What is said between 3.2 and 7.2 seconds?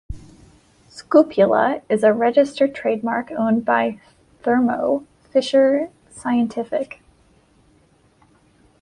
owned by Thermo Fisher Scientific.